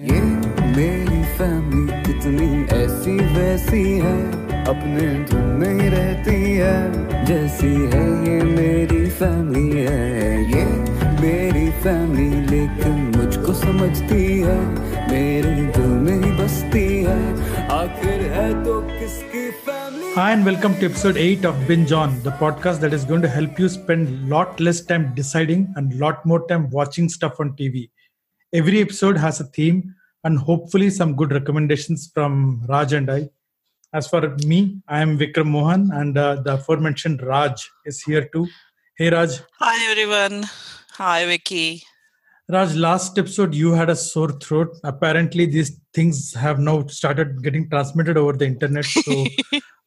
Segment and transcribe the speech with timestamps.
[0.00, 0.20] ये
[0.76, 4.14] मेरी फैमिली कितनी ऐसी वैसी है
[4.72, 10.64] अपने धुन में ही रहती है जैसी है ये मेरी फैमिली है ये
[11.20, 14.56] मेरी फैमिली लेकिन मुझको समझती है
[15.10, 17.20] मेरे दिल में ही बसती है
[17.82, 19.48] आखिर है तो किसकी
[20.16, 23.28] Hi and welcome to episode 8 of Binge On, the podcast that is going to
[23.28, 27.90] help you spend lot less time deciding and lot more time watching stuff on TV.
[28.52, 33.28] Every episode has a theme and hopefully some good recommendations from Raj and I.
[33.92, 38.46] As for me, I am Vikram Mohan and uh, the aforementioned Raj is here too.
[38.96, 39.40] Hey Raj.
[39.58, 40.44] Hi everyone.
[40.92, 41.82] Hi Vicky.
[42.48, 44.76] Raj, last episode you had a sore throat.
[44.84, 48.84] Apparently, these things have now started getting transmitted over the internet.
[49.04, 49.26] So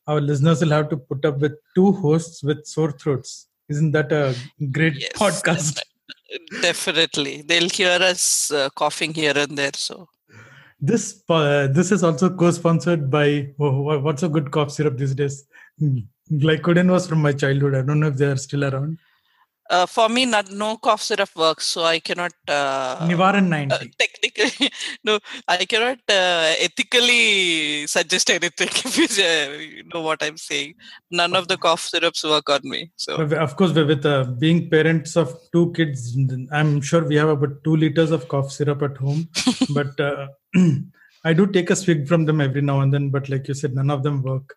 [0.08, 3.48] our listeners will have to put up with two hosts with sore throats.
[3.70, 4.36] Isn't that a
[4.72, 5.80] great Yes, podcast?
[6.62, 7.44] Definitely.
[7.44, 9.72] They'll hear us uh, coughing here and there.
[9.76, 10.10] So
[10.86, 15.46] This uh, this is also co-sponsored by wh- what's a good cough syrup these days?
[16.42, 17.76] Glycodin was from my childhood.
[17.76, 18.98] I don't know if they are still around.
[19.74, 21.66] Uh, for me, not, no cough syrup works.
[21.66, 22.34] So I cannot.
[22.48, 23.92] Uh, Nivaran uh, 90.
[24.04, 24.70] technically,
[25.04, 30.76] no, I cannot uh, ethically suggest anything if you, uh, you know what I'm saying.
[31.12, 32.92] None of the cough syrups work on me.
[32.96, 36.18] So Of course, with with, uh, being parents of two kids,
[36.52, 39.28] I'm sure we have about two liters of cough syrup at home.
[39.74, 40.28] but uh,
[41.26, 43.10] I do take a swig from them every now and then.
[43.10, 44.56] But like you said, none of them work.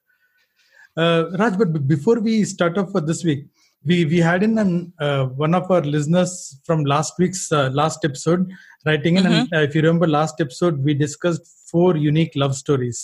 [0.96, 3.44] Uh, Raj, but before we start off for this week,
[3.88, 4.70] we we had in an,
[5.06, 6.32] uh, one of our listeners
[6.66, 8.42] from last week's uh, last episode
[8.86, 13.00] writing in, and uh, if you remember last episode, we discussed four unique love stories.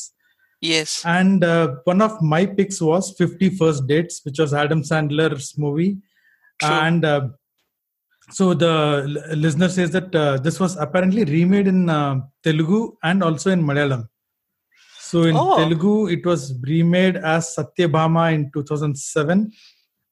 [0.73, 5.49] yes, And uh, one of my picks was 50 First Dates, which was Adam Sandler's
[5.65, 5.93] movie.
[6.61, 6.71] True.
[6.87, 7.23] And uh,
[8.39, 8.75] so the
[9.45, 11.81] listener says that uh, this was apparently remade in
[12.45, 14.05] Telugu and also in Malayalam.
[15.11, 15.57] So in Oh.
[15.59, 16.43] Telugu, it was
[16.75, 19.51] remade as Satyabhama in 2007.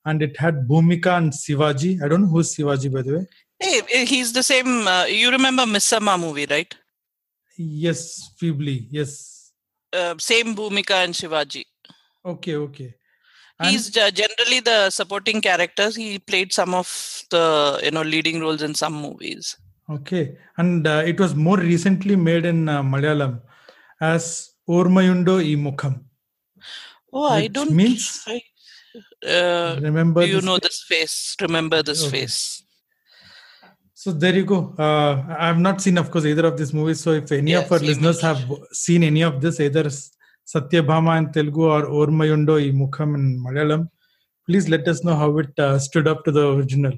[0.05, 2.03] And it had Bhumika and Sivaji.
[2.03, 3.27] I don't know who's Sivaji, by the way.
[3.61, 4.87] hey, eh, he's the same.
[4.89, 6.75] Uh, you remember Missamma movie, right?
[7.59, 8.87] Yes, feebly.
[8.91, 9.53] Yes.
[9.93, 11.65] Uh, same Bhumika and Shivaji.
[12.25, 12.95] Okay, okay.
[13.59, 15.95] And- He's uh, generally the supporting characters.
[15.97, 16.89] He played some of
[17.31, 19.57] the you know leading roles in some movies.
[19.91, 23.41] Okay, and uh, it was more recently made in uh, Malayalam
[24.01, 26.05] as Ormayundo Ee Mukham.
[27.13, 27.73] Oh, I don't.
[27.73, 28.41] means- I,
[29.27, 30.23] uh, Remember?
[30.23, 31.37] do you this know fa- this face?
[31.41, 32.21] Remember this Okay.
[32.21, 32.63] face?
[33.95, 34.75] So there you go.
[34.79, 37.01] Uh, I have not seen, of course, either of these movies.
[37.01, 38.43] So if any of our listeners have
[38.73, 43.89] seen any of this, either Satyabhama in Telugu or Ormayundo Ee Mukham in Malayalam,
[44.47, 46.95] please let us know how it uh, stood up to the original.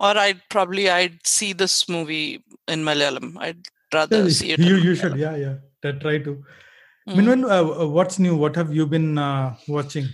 [0.00, 3.36] Or I'd probably I'd see this movie in Malayalam.
[3.38, 4.58] I'd rather Yeah, see it.
[4.58, 5.56] you you should, yeah, yeah.
[6.00, 6.42] Try to.
[7.08, 7.16] Mm.
[7.16, 8.34] Meanwhile, uh, uh, what's new?
[8.36, 10.08] What have you been uh, watching?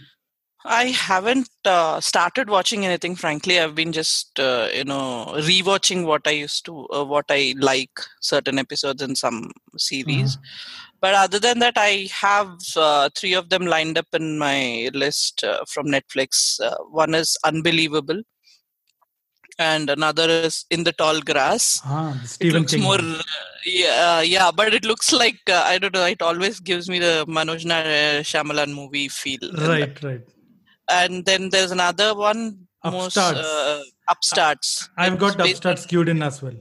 [0.66, 3.14] I haven't uh, started watching anything.
[3.14, 7.54] Frankly, I've been just uh, you know rewatching what I used to, uh, what I
[7.58, 7.90] like
[8.20, 10.38] certain episodes in some series.
[11.00, 15.44] But other than that, I have uh, three of them lined up in my list
[15.44, 16.60] uh, from Netflix.
[16.60, 18.22] Uh, one is Unbelievable,
[19.58, 21.80] and another is In the Tall Grass.
[21.84, 22.82] Ah, the It Stephen looks King.
[22.82, 23.22] more, uh,
[23.64, 26.06] yeah, yeah, but it looks like uh, I don't know.
[26.06, 27.62] It always gives me the Manoj
[28.24, 29.52] Shyamalan movie feel.
[29.52, 30.22] Right, right.
[30.88, 33.38] And then there's another one most Upstarts.
[33.40, 36.54] uh, upstarts I've got It's based Upstart skewed in as well.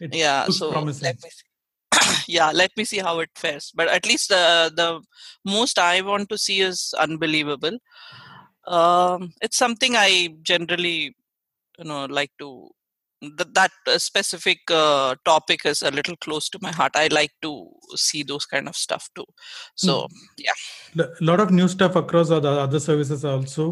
[0.00, 1.04] It yeah so promising.
[1.06, 2.24] let me see.
[2.36, 5.00] yeah let me see how it fares but at least the the
[5.44, 7.76] most i want to see is unbelievable
[8.66, 11.14] um it's something i generally
[11.78, 12.70] you know like to
[13.38, 17.34] th- that uh, specific uh, topic is a little close to my heart i like
[17.46, 17.50] to
[18.06, 19.26] see those kind of stuff too
[19.84, 19.94] so
[20.46, 20.58] yeah.
[21.04, 23.64] A lot of new stuff across the other services also.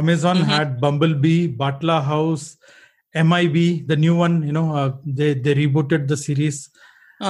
[0.00, 0.50] Amazon Mhm.
[0.52, 2.44] had Bumblebee, Batla House,
[3.28, 3.56] MIB,
[3.90, 4.34] the new one.
[4.48, 6.58] You know, uh, they they rebooted the series,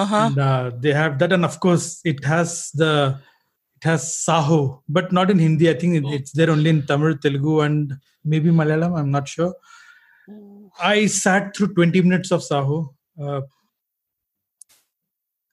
[0.00, 2.93] uh-huh and uh, they have that, and of course, it has the
[3.79, 4.61] it has Saaho,
[4.99, 5.67] but not in Hindi.
[5.75, 6.14] I think it- Oh.
[6.19, 7.96] it's there only in Tamil, Telugu, and
[8.35, 8.94] maybe Malayalam.
[9.00, 9.52] I'm not sure.
[10.80, 12.88] I sat through 20 minutes of Saaho.
[13.20, 13.42] Uh,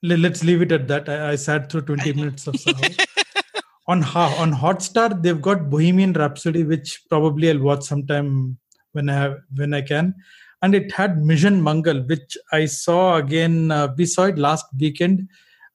[0.01, 1.09] let's leave it at that.
[1.09, 3.05] I, I sat through 20 minutes of Saaho.
[3.87, 8.57] on Ha- on Hotstar, they've got Bohemian Rhapsody, which probably I'll watch sometime
[8.93, 10.15] when I have, when I can.
[10.61, 13.71] And it had Mission Mangal, which I saw again.
[13.71, 15.27] Uh, we saw it last weekend.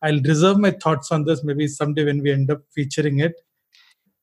[0.03, 3.33] I'll reserve my thoughts on this maybe someday when we end up featuring it.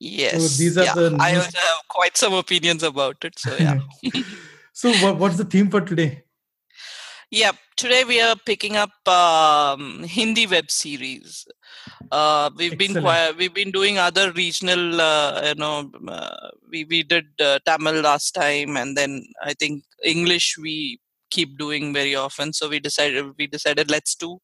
[0.04, 3.80] yes these are yeah, the i news- have quite some opinions about it so yeah
[4.74, 6.24] so, what, what's the theme for today?
[7.30, 11.46] Yeah, today we are picking up um, Hindi web series.
[12.12, 13.34] Uh, we've been Excellent.
[13.34, 15.00] qui- we've been doing other regional.
[15.00, 19.84] Uh, you know, uh, we we did uh, Tamil last time, and then I think
[20.04, 22.52] English we keep doing very often.
[22.52, 24.40] So we decided we decided let's do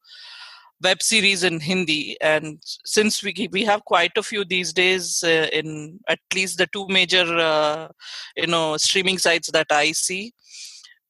[0.82, 5.48] web series in Hindi, and since we we have quite a few these days uh,
[5.52, 7.88] in at least the two major uh,
[8.36, 10.34] you know streaming sites that I see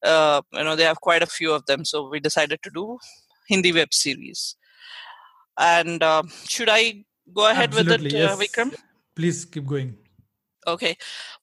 [0.04, 1.86] uh, you know they have quite a few of them.
[1.86, 2.98] So we decided to do
[3.48, 4.56] hindi web series.
[5.60, 7.04] And uh, should i
[7.34, 8.50] go ahead Absolutely, with it uh, yes.
[8.50, 8.76] vikram?
[9.16, 9.98] Please keep going.
[10.68, 10.96] okay.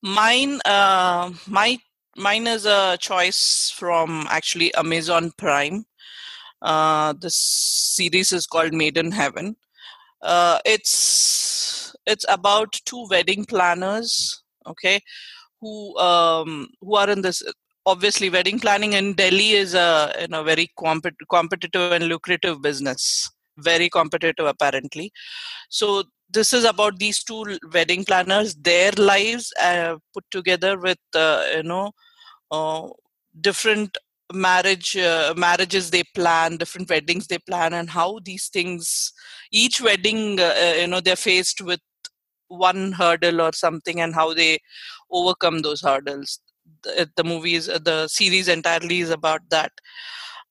[0.03, 1.79] Mine uh, my
[2.17, 5.85] mine is a choice from actually amazon prime
[6.65, 9.57] uh, this series is called made in heaven.
[10.23, 15.01] Uh, it's it's about two wedding planners okay
[15.61, 17.43] who um, who are in this
[17.87, 23.31] obviously wedding planning in delhi is a you know very compet- competitive and lucrative business.
[23.59, 25.13] Very competitive apparently.
[25.69, 31.45] So this is about these two wedding planners their lives uh, put together with uh,
[31.55, 31.93] you know
[32.51, 32.89] uh,
[33.41, 33.97] different
[34.35, 39.13] marriage uh, marriages they plan different weddings they plan and how these things
[39.53, 41.81] each wedding uh, uh, you know they're faced with
[42.49, 44.59] one hurdle or something and how they
[45.11, 46.41] overcome those hurdles.
[46.83, 49.73] The, the movies the series entirely is about that.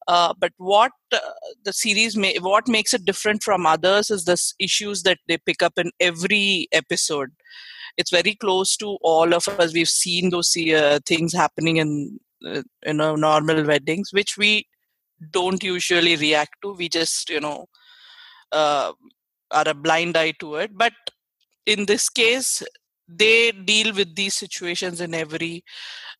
[0.07, 1.19] Uh, but what uh,
[1.63, 5.63] the series may what makes it different from others is the issues that they pick
[5.63, 7.31] up in every episode.
[7.97, 9.74] It's very close to all of us.
[9.74, 14.68] We've seen those uh, things happening in uh, you know normal weddings which we
[15.31, 16.74] don't usually react to.
[16.74, 17.68] We just you know
[18.51, 18.94] uh,
[19.51, 20.72] are a blind eye to it.
[20.78, 20.94] But
[21.66, 22.63] in this case
[23.07, 25.63] they deal with these situations in every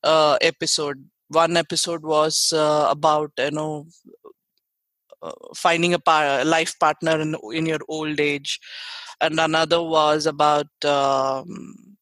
[0.04, 1.06] uh, episode.
[1.30, 3.88] One episode was uh, about you know
[5.22, 6.00] uh, finding a
[6.44, 8.60] life partner in, in your old age.
[9.22, 11.96] And another was about um,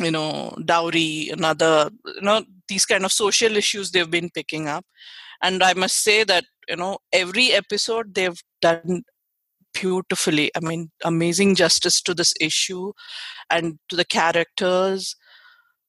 [0.00, 1.30] you know dowry.
[1.32, 4.84] Another you know these kind of social issues they've been picking up
[5.42, 9.02] and i must say that you know every episode they've done
[9.74, 12.92] beautifully i mean amazing justice to this issue
[13.50, 15.16] and to the characters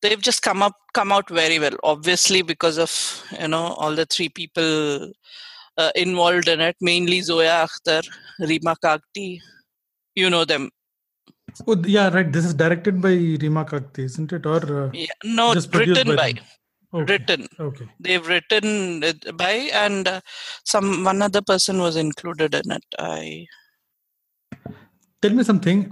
[0.01, 2.93] they've just come up come out very well obviously because of
[3.39, 5.11] you know all the three people
[5.77, 8.01] uh, involved in it mainly zoya akhtar
[8.51, 9.27] reema kagti
[10.15, 10.69] you know them
[11.67, 12.31] Oh, yeah, right.
[12.31, 14.45] This is directed by Reema Kagti, isn't it?
[14.45, 16.43] Or uh, yeah, no written by, them?
[16.93, 17.13] Okay.
[17.13, 17.87] written Okay.
[17.99, 19.53] they've written it by
[19.83, 20.21] and uh,
[20.63, 23.47] some one other person was included in it i
[25.23, 25.89] Tell me something.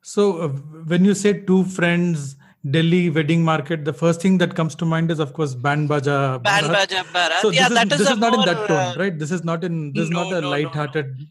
[0.00, 0.48] So, uh,
[0.92, 2.36] when you say two friends,
[2.70, 6.38] Delhi wedding market, the first thing that comes to mind is, of course, Band Baja.
[6.38, 7.40] Band Baaja Baaraat.
[7.42, 9.18] So yeah, this is, that is this is not more, in that tone, uh, right?
[9.18, 9.92] This is not in.
[9.92, 10.50] This is not a no, no, no.
[10.50, 11.26] light-hearted.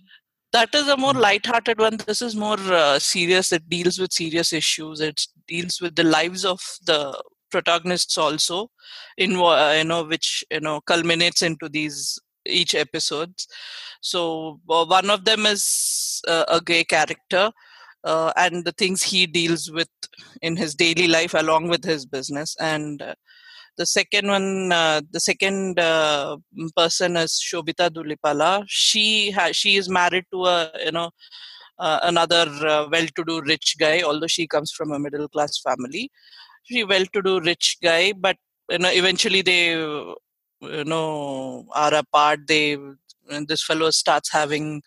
[0.51, 4.51] that is a more light-hearted one this is more uh, serious it deals with serious
[4.59, 6.99] issues it deals with the lives of the
[7.49, 8.69] protagonists also
[9.17, 13.47] in uh, you know which you know culminates into these each episodes.
[14.01, 17.51] So uh, one of them is uh, a gay character
[18.03, 19.89] uh, and the things he deals with
[20.41, 22.55] in his daily life along with his business.
[22.59, 23.15] And uh,
[23.77, 25.77] the second one uh, the second
[26.75, 28.63] person is sobhita dhulipala.
[28.67, 31.11] She has she is married to a you know
[31.79, 36.11] another uh, well-to-do rich guy although she comes from a middle class family
[36.69, 38.37] she well-to-do rich guy but
[38.69, 42.77] you know eventually they you know are apart they
[43.29, 44.81] and this fellow starts having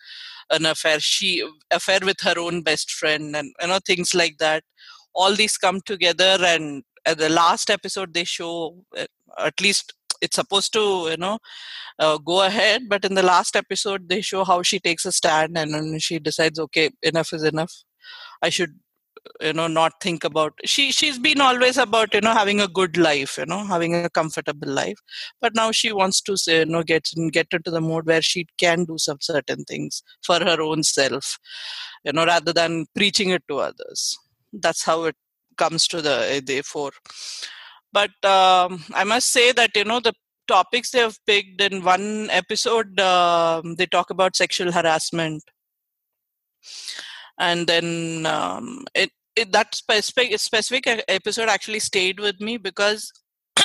[0.51, 4.63] an affair she affair with her own best friend and you know things like that.
[5.15, 9.05] All these come together and at the last episode they show uh,
[9.39, 11.37] at least it's supposed to you know
[11.99, 15.57] uh, go ahead but in the last episode they show how she takes a stand
[15.57, 17.73] and then she decides okay enough is enough.
[18.41, 18.75] I should
[19.41, 22.97] you know not think about she she's been always about you know having a good
[22.97, 24.99] life you know having a comfortable life.
[25.41, 28.47] But now she wants to say you know get get into the mode where she
[28.57, 31.37] can do some certain things for her own self
[32.03, 34.17] you know rather than preaching it to others.
[34.51, 35.15] That's how it
[35.57, 36.91] comes to the the four
[37.91, 40.13] but um, i must say that you know the
[40.47, 45.43] topics they have picked in one episode um, they talk about sexual harassment
[47.39, 53.11] and then um, it, it that specific specific episode actually stayed with me because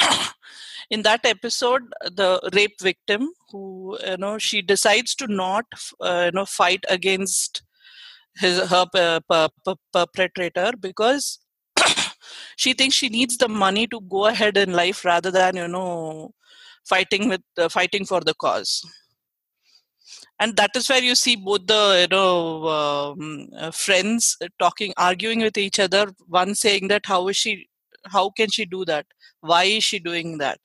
[0.90, 5.66] in that episode the rape victim who you know she decides to not
[6.00, 7.62] uh, you know fight against
[8.36, 11.38] his her per, per, per, perpetrator because
[12.56, 16.30] she thinks she needs the money to go ahead in life rather than you know
[16.88, 18.82] fighting with uh, fighting for the cause
[20.40, 25.40] and that is where you see both the you know um, uh, friends talking arguing
[25.40, 27.68] with each other one saying that how is she
[28.06, 29.06] how can she do that?
[29.40, 30.58] Why is she doing that?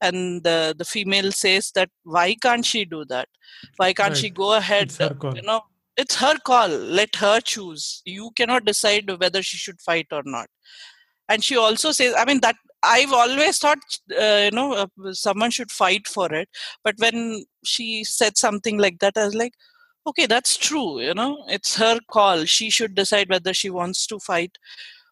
[0.00, 3.28] And the the female says that why can't she do that?
[3.76, 4.16] Why can't Right.
[4.16, 4.92] she go ahead
[5.34, 5.62] you know
[5.96, 6.68] it's her call.
[6.68, 8.02] Let her choose.
[8.04, 10.48] You cannot decide whether she should fight or not.
[11.28, 12.56] And she also says i mean that
[12.86, 13.78] i've always thought
[14.20, 16.48] uh, you know uh, someone should fight for it.
[16.84, 19.54] But when she said something like that i was like
[20.06, 22.44] okay that's true you know it's her call.
[22.44, 24.58] She should decide whether she wants to fight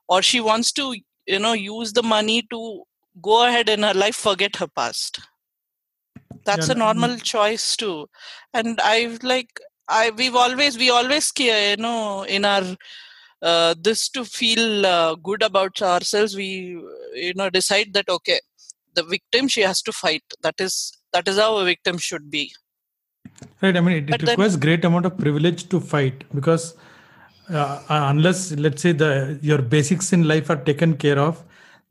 [0.08, 0.94] or she wants to
[1.26, 2.84] you know use the money to
[3.22, 5.20] go ahead in her life forget her past.
[6.44, 8.08] That's Yeah, a no- normal choice too.
[8.52, 12.76] And i've like i we've always we always care you know in our
[13.42, 16.80] uh, this to feel uh, good about ourselves we
[17.14, 18.40] you know decide that okay
[18.94, 22.52] the victim she has to fight that is that is how a victim should be
[23.60, 23.76] Right.
[23.76, 26.74] I mean, it, it then- requires great amount of privilege to fight because
[27.50, 31.42] uh, uh, unless, let's say, the your basics in life are taken care of,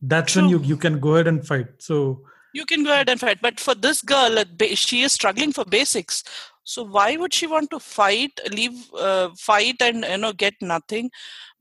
[0.02, 1.68] that's when you you can go ahead and fight.
[1.80, 2.22] So
[2.54, 4.46] you can go ahead and fight but for this girl uh,
[4.76, 6.24] she is struggling for basics
[6.64, 11.10] so why would she want to fight leave uh, fight and you know get nothing?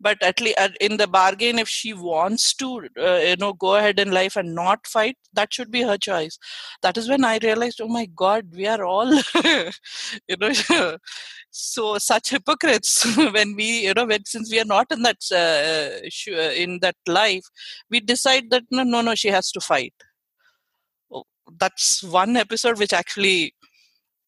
[0.00, 3.98] But at least in the bargain if she wants to uh, you know go ahead
[3.98, 6.38] in life and not fight that should be her choice.
[6.82, 9.12] That is when i realized oh my god we are all
[9.44, 10.52] you know
[11.50, 13.04] so such hypocrites.
[13.32, 16.96] When we you know when since we are not in that uh, uh, in that
[17.06, 17.44] life
[17.90, 19.94] we decide that no no no she has to fight.
[21.12, 21.24] Oh,
[21.58, 23.54] that's one episode which actually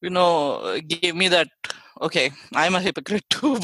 [0.05, 1.49] you know gave me that
[2.07, 3.59] okay i'm a hypocrite too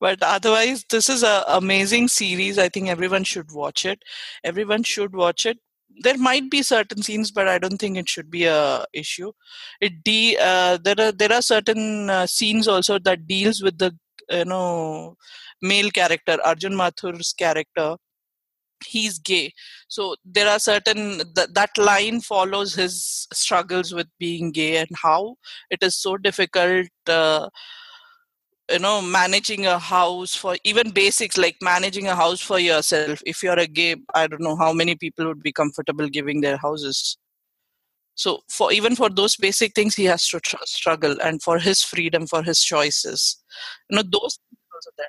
[0.00, 2.58] but otherwise this is a amazing series.
[2.58, 4.02] I think everyone should watch it.
[4.44, 5.58] Everyone should watch it.
[6.02, 9.32] There might be certain scenes but i don't think it should be a issue.
[9.80, 13.92] It de- uh, there are there are certain uh, scenes also that deals with the
[14.30, 15.16] you know
[15.60, 17.96] male character arjun mathur's character
[18.84, 19.52] he's gay.
[19.88, 25.36] So there are certain th- that line follows his struggles with being gay and how
[25.70, 27.48] it is so difficult uh,
[28.70, 33.20] you know managing a house for even basics like managing a house for yourself.
[33.26, 36.56] If you're a gay i don't know how many people would be comfortable giving their
[36.56, 37.18] houses.
[38.14, 41.82] So for even for those basic things he has to tr- struggle and for his
[41.82, 43.42] freedom for his choices.
[43.90, 44.38] You know those
[44.74, 45.06] also there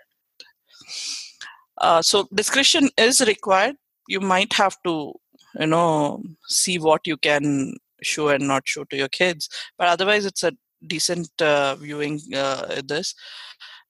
[1.80, 3.76] uh, so discretion is required.
[4.08, 5.14] You might have to
[5.60, 9.50] you know see what you can show and not show to your kids.
[9.78, 10.54] But otherwise it's a
[10.86, 13.16] decent uh, viewing uh, this.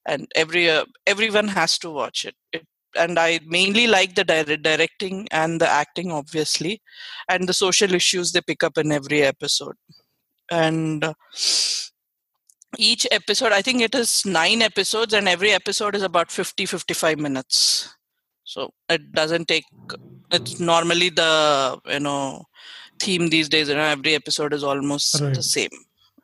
[0.08, 2.36] And every uh, everyone has to watch it.
[2.52, 6.82] it and i mainly like the dire- directing and the acting obviously.
[7.30, 9.75] And the social issues they pick up in every episode.
[10.52, 11.13] And uh,
[12.77, 17.20] each episode i think it is nine episodes and every episode is about 50 55
[17.20, 17.96] minutes.
[18.46, 19.63] So it doesn't take
[20.32, 22.44] it's normally the you know
[23.00, 25.34] theme these days you know every episode is almost Right.
[25.34, 25.70] the same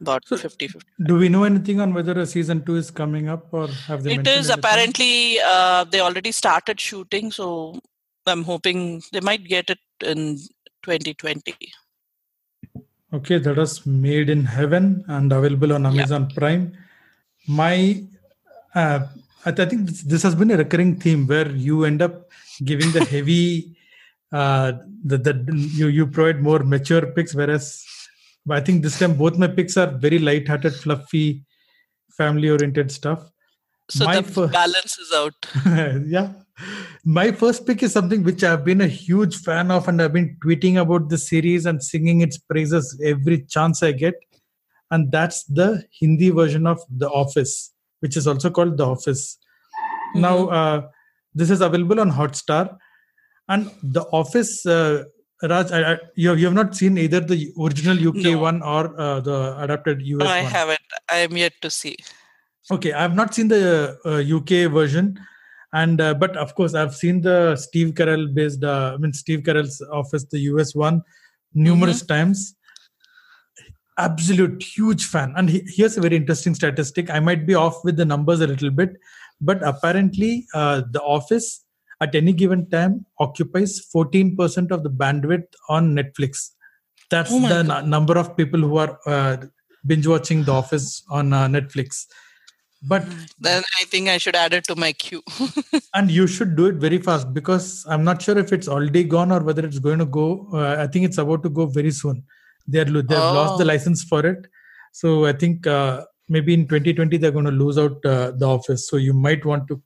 [0.02, 3.30] about So- 50 50 do we know anything on whether a season two is coming
[3.30, 7.80] up or have they it is apparently uh, they already started shooting so
[8.28, 9.80] i'm hoping they might get it
[10.14, 10.38] in
[10.84, 11.56] 2020
[13.12, 15.90] Okay, that was made in heaven and available on Yeah.
[15.90, 16.78] Amazon Prime.
[17.48, 18.04] My,
[18.76, 19.00] uh,
[19.46, 22.30] I, th- I think this, this has been a recurring theme where you end up
[22.64, 23.76] giving the heavy,
[24.32, 24.74] uh,
[25.04, 25.34] the, the
[25.76, 27.84] you you provide more mature picks, whereas
[28.50, 31.44] I think this time both my picks are very light-hearted, fluffy,
[32.16, 33.24] family-oriented stuff.
[33.90, 35.40] so My the balance is out
[36.16, 36.34] yeah.
[37.06, 40.38] My first pick is something which I've been a huge fan of, and I've been
[40.44, 44.16] tweeting about the series and singing its praises every chance I get.
[44.92, 49.38] And that's the Hindi version of The Office, which is also called The Office.
[50.16, 50.88] Now, uh,
[51.34, 52.78] this is available on Hotstar.
[53.48, 55.04] And The Office, uh,
[55.42, 58.40] Raj, I, I, you, you have not seen either the original UK No.
[58.40, 60.52] one or uh, the adapted US no i one.
[60.52, 61.96] haven't i am yet to see
[62.72, 65.18] Okay, I've not seen the uh, UK version,
[65.74, 68.64] and uh, but of course I've seen the Steve Carell based.
[68.64, 71.04] Uh, I mean Steve Carell's Office, the US one,
[71.54, 72.56] numerous times.
[73.98, 77.10] Absolute huge fan, and he, here's a very interesting statistic.
[77.10, 78.94] I might be off with the numbers a little bit,
[79.42, 81.66] but apparently uh, the Office
[82.02, 86.52] at any given time occupies 14% of the bandwidth on Netflix.
[87.10, 89.38] That's Oh the n- number of people who are uh,
[89.86, 92.06] binge watching The Office on uh, Netflix.
[92.82, 93.06] But
[93.40, 95.22] then I think I should add it to my queue.
[95.94, 99.32] and you should do it very fast because I'm not sure if it's already gone
[99.32, 100.48] or whether it's going to go.
[100.54, 102.24] Uh, I think it's about to go very soon.
[102.68, 103.34] They're they've oh.
[103.34, 103.68] lost the oh.
[103.68, 104.48] license for it,
[104.94, 108.88] so I think uh, maybe in 2020 they're going to lose out uh, the office.
[108.88, 109.82] So you might want to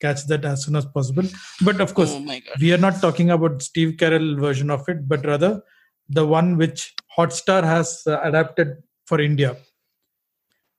[0.00, 1.24] catch that as soon as possible.
[1.62, 5.24] But of course, oh we are not talking about Steve Carell version of it, but
[5.24, 5.62] rather
[6.08, 9.56] the one which Hotstar has uh, adapted for India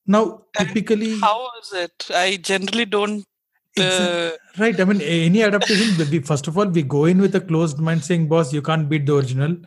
[0.08, 2.08] now, typically, how is it?
[2.14, 3.26] I generally don't.
[3.80, 4.32] Uh...
[4.58, 4.80] Right.
[4.80, 8.04] I mean, any adaptation, we, first of all, we go in with a closed mind
[8.04, 9.58] saying, boss, you can't beat the original.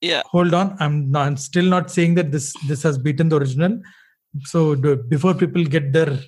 [0.00, 0.22] Yeah.
[0.26, 0.76] Hold on.
[0.78, 3.80] I'm, not, I'm still not saying that this this has beaten the original.
[4.44, 6.18] So do, before people get their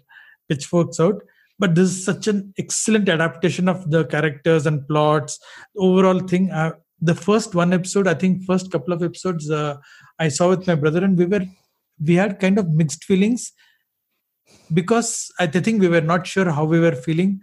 [0.48, 1.22] pitchforks out,
[1.58, 5.38] but this is such an excellent adaptation of the characters and plots
[5.76, 9.76] overall thing uh, the first one episode i think first couple of episodes uh,
[10.18, 11.44] i saw with my brother and we were
[12.04, 13.52] we had kind of mixed feelings
[14.72, 17.40] because I think we were not sure how we were feeling.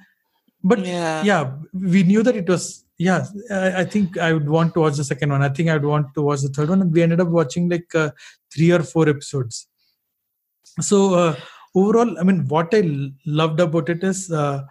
[0.63, 4.74] But yeah, yeah we knew that it was yeah I, I, think i would want
[4.74, 5.43] to watch the second one.
[5.43, 6.81] I think i would want to watch the third one.
[6.81, 8.12] And we ended up watching like uh,
[8.53, 9.67] three or four episodes.
[10.81, 11.35] So uh,
[11.75, 14.63] overall i mean what I l- loved about it is uh,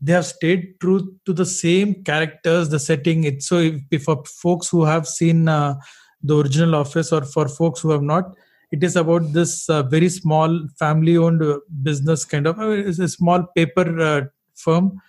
[0.00, 3.24] they have stayed true to the same characters the setting.
[3.24, 5.74] It's so if, if for folks who have seen uh,
[6.22, 8.34] the original office or for folks who have not
[8.72, 11.42] it is about this uh, very small family owned
[11.82, 14.22] business kind of uh, it's a small paper uh,
[14.54, 15.00] firm.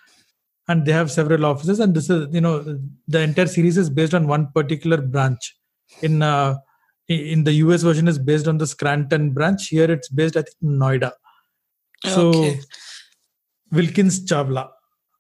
[0.70, 4.14] And they have several offices and this is you know the entire series is based
[4.14, 5.56] on one particular branch.
[6.02, 6.56] In uh,
[7.08, 9.70] in the us version is based on the scranton branch.
[9.70, 11.14] Here it's based at noida.
[12.04, 12.60] So okay.
[13.72, 14.70] wilkins chawla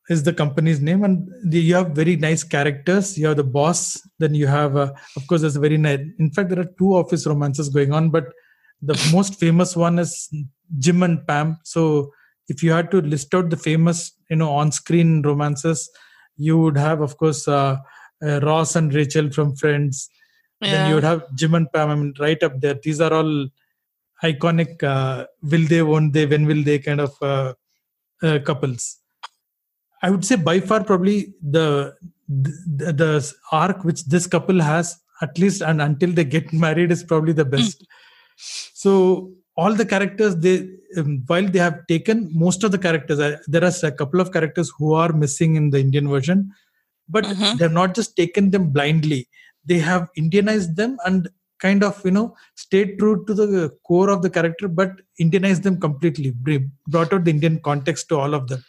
[0.09, 1.03] is the company's name.
[1.03, 3.17] And the, you have very nice characters.
[3.17, 4.01] You have the boss.
[4.19, 6.95] Then you have uh, of course there's a very nice in fact there are two
[6.95, 8.25] office romances going on but
[8.81, 10.29] the most famous one is
[10.79, 11.59] jim and pam.
[11.63, 12.11] So
[12.47, 15.89] if you had to list out the famous you know on-screen romances
[16.37, 17.77] you would have of course uh,
[18.23, 20.09] uh, ross and rachel from friends.
[20.61, 20.71] Yeah.
[20.71, 21.89] then you would have jim and pam.
[21.89, 22.79] I mean right up there.
[22.81, 23.47] These are all
[24.23, 27.53] iconic uh, will they won't they when will they kind of uh,
[28.23, 28.97] uh, couples
[30.03, 31.95] I would say by far probably the,
[32.27, 37.03] the, the arc which this couple has at least and until they get married is
[37.03, 37.85] probably the best.
[38.37, 43.37] so all the characters they um, while they have taken most of the characters uh,
[43.47, 46.53] there are a couple of characters who are missing in the Indian version,
[47.09, 47.57] but mm-hmm.
[47.57, 49.27] they've not just taken them blindly.
[49.65, 51.27] They have Indianized them and
[51.59, 55.79] kind of you know stayed true to the core of the character, but Indianized them
[55.79, 56.33] completely,
[56.87, 58.63] brought out the Indian context to all of them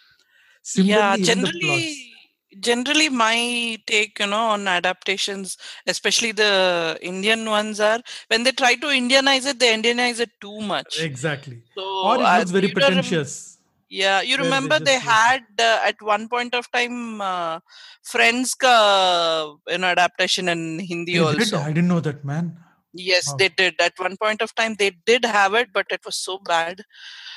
[0.77, 2.13] yeah, generally,
[2.61, 8.75] generally my take, you know, on adaptations, especially the Indian ones, are when they try
[8.75, 11.01] to Indianize it, they Indianize it too much.
[11.01, 11.63] Exactly.
[11.75, 13.59] So, or it looks very pretentious.
[13.89, 17.61] yeah, you remember they, they had uh, at one point of time uh,
[18.03, 21.39] Friends ka you know adaptation in Hindi they also.
[21.39, 21.55] Did?
[21.55, 22.57] I didn't know that, man.
[22.93, 23.37] Yes, wow.
[23.39, 23.75] they did.
[23.81, 26.83] At one point of time, they did have it, but it was so bad.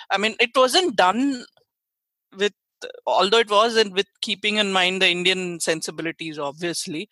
[0.09, 1.43] I mean, it wasn't done
[2.37, 2.53] with
[3.05, 7.09] although it was in, with keeping in mind the Indian sensibilities, obviously,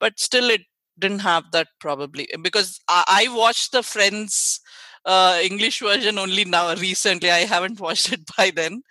[0.00, 0.62] but still it
[0.98, 4.60] didn't have that probably because I, I watched the Friends
[5.04, 7.30] uh, English version only now recently.
[7.30, 8.82] I haven't watched it by then,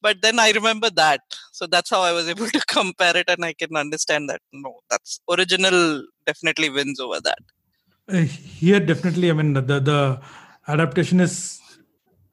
[0.00, 1.20] but then I remember that,
[1.52, 4.40] so that's how I was able to compare it, and I can understand that.
[4.52, 7.38] No, that's original definitely wins over that.
[8.08, 10.20] Uh, here, definitely, I mean the the
[10.68, 11.60] adaptation is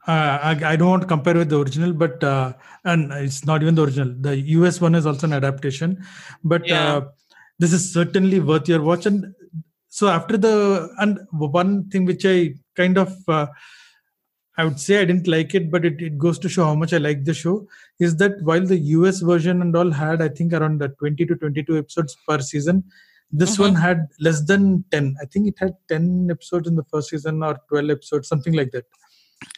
[0.05, 3.61] uh, I, I, don't want to compare with the original, but uh, and it's not
[3.61, 4.13] even the original.
[4.19, 6.03] The US one is also an adaptation,
[6.43, 6.95] but yeah.
[6.95, 7.01] uh,
[7.57, 9.05] this is certainly worth your watch.
[9.05, 9.33] And
[9.87, 13.47] so after the and one thing which I kind of uh,
[14.57, 16.91] I would say I didn't like it, but it, it goes to show how much
[16.91, 17.67] I like the show.
[17.97, 21.77] Is that while the US version and all had I think around 20 to 22
[21.77, 22.83] episodes per season,
[23.31, 23.63] this mm-hmm.
[23.63, 25.15] one had less than 10.
[25.21, 28.71] I think it had 10 episodes in the first season or 12 episodes, something like
[28.71, 28.83] that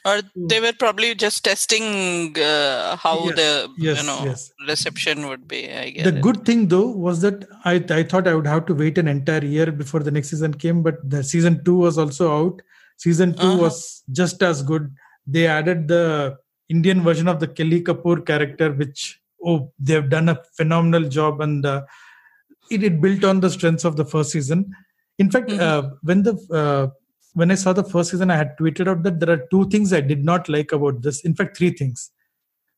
[0.06, 0.48] or hmm.
[0.48, 4.52] they were probably just testing uh, how yes, the yes, you know yes.
[4.68, 8.36] reception would be i guess the good thing though was that i i thought i
[8.36, 11.64] would have to wait an entire year before the next season came but the season
[11.64, 12.62] 2 was also out
[12.98, 13.58] season 2 uh-huh.
[13.66, 14.90] was just as good
[15.28, 16.38] they added the
[16.70, 21.66] indian version of the kelly kapoor character which oh they've done a phenomenal job and
[21.66, 21.82] uh,
[22.72, 24.62] it, it built on the strengths of the first season
[25.20, 25.62] in fact mm-hmm.
[25.62, 26.86] uh, when the uh,
[27.36, 29.94] when I saw the first season, I had tweeted out that there are two things
[29.94, 31.24] I did not like about this.
[31.24, 32.12] In fact, three things.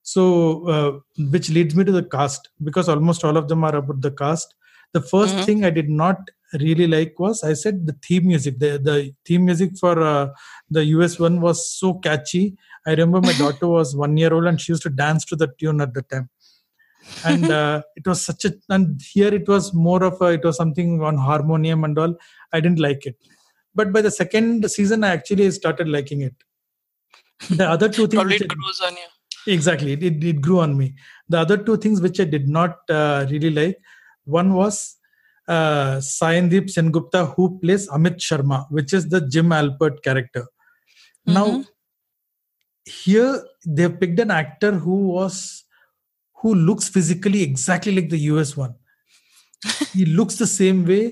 [0.01, 0.99] So, uh,
[1.31, 4.53] which leads me to the cast because almost all of them are about the cast.
[4.93, 5.43] The 1st mm-hmm.
[5.43, 6.17] thing I did not
[6.53, 8.57] really like was I said the theme music.
[8.59, 10.29] The the theme music for uh,
[10.69, 12.57] the US one was so catchy.
[12.85, 15.49] I remember my daughter was one year old and she used to dance to the
[15.59, 16.29] tune at the time.
[17.25, 20.57] And uh, it was such a and here it was more of a it was
[20.57, 22.15] something on harmonium and all.
[22.53, 23.17] I didn't like it,
[23.79, 26.35] but by the second season I actually started liking it.
[27.61, 29.09] The other two things Probably it grows on you.
[29.55, 30.87] exactly it, it, it grew on me
[31.33, 33.77] the other two things which i did not uh, really like
[34.37, 34.77] one was
[35.55, 40.43] uh, Sayandeep Sengupta who plays Amit Sharma which is the Jim Halpert character
[41.37, 41.67] now Mhm.
[42.85, 43.31] here
[43.77, 45.37] they've picked an actor who was
[46.41, 48.75] who looks physically exactly like the US one
[49.93, 51.03] he looks the same way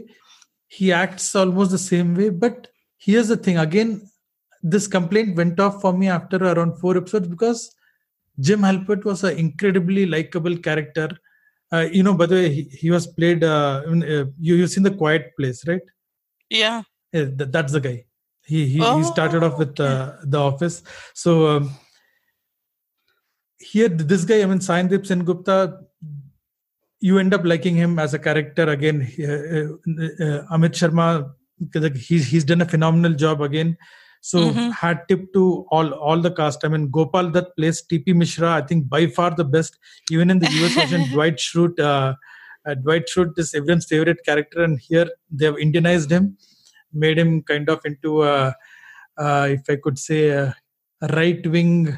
[0.67, 4.01] he acts almost the same way but here's the thing again
[4.63, 7.75] this complaint went off for me after around four episodes because
[8.39, 11.09] Jim Halpert was an incredibly likable character.
[11.71, 13.43] Uh, you know, by the way, he, he was played.
[13.43, 15.81] Uh, in, uh, you you've seen the Quiet Place, right?
[16.49, 16.81] Yeah.
[17.13, 18.05] Yeah, th- that's the guy.
[18.45, 20.83] He he, he started off with Oh, uh, the Office.
[21.13, 21.71] So um,
[23.59, 25.84] here, this guy, I mean, Sayandeep Sengupta,
[26.99, 29.01] you end up liking him as a character again.
[29.19, 31.29] Uh, uh, uh, Amit Sharma,
[31.95, 33.77] he's he's done a phenomenal job again.
[34.21, 34.71] So Mhm.
[34.73, 36.65] hat tip to all all the cast.
[36.65, 39.77] I mean, Gopal that plays TP Mishra, I think by far the best.
[40.09, 42.15] Even in the US version, Dwight Schrute, uh,
[42.65, 46.37] uh, Dwight Schrute is everyone's favorite character, and here they have Indianized him,
[46.91, 48.55] made him kind of into a,
[49.17, 50.55] uh, if I could say, a
[51.19, 51.95] right wing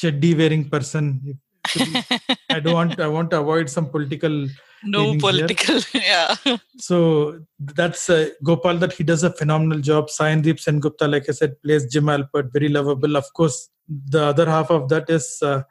[0.00, 1.20] chaddi wearing person.
[1.32, 1.41] If-
[1.72, 3.00] to be- I don't want.
[3.00, 4.48] I want to avoid some political
[4.84, 5.80] no political.
[5.94, 6.34] yeah.
[6.78, 10.08] so that's uh, Gopal that he does a phenomenal job.
[10.08, 13.16] Sayandeep Sengupta, like I said, plays Jim Halpert, very lovable.
[13.16, 15.62] Of course, the other half of that is uh,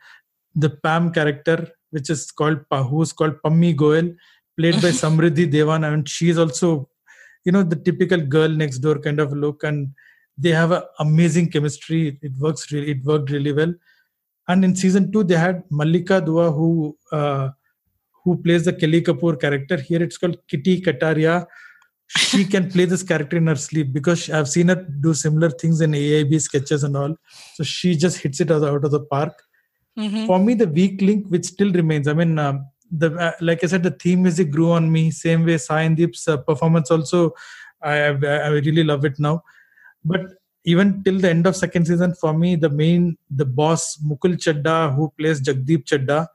[0.55, 4.13] the Pam character, which is called Pa- who's called Pammi Goel,
[4.57, 6.89] played by Samridhi Dewan, and she's also,
[7.45, 9.89] you know, the typical girl next door kind of look, and
[10.37, 12.17] they have an amazing chemistry.
[12.21, 12.91] It works really.
[12.91, 13.73] It worked really well.
[14.47, 17.49] And in season two, they had Mallika Dua, who uh,
[18.23, 19.77] who plays the Kelly Kapoor character.
[19.77, 21.45] Here it's called Kitty Kataria.
[22.07, 25.81] She can play this character in her sleep because I've seen her do similar things
[25.81, 27.15] in AIB sketches and all.
[27.55, 29.33] So she just hits it out of the park.
[29.97, 30.25] Mhm.
[30.25, 33.67] For me, the weak link, which still remains, I mean, um, the uh, like I
[33.67, 35.11] said, the theme music grew on me.
[35.11, 37.33] Same way, Sayandeep's uh, performance also,
[37.81, 39.43] I, I I really love it now.
[40.03, 40.21] But
[40.63, 44.95] even till the end of second season, for me, the main the boss Mukul Chadda,
[44.95, 46.27] who plays Jagdeep Chadda,